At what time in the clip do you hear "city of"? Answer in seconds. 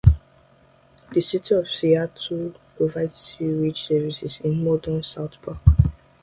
1.21-1.69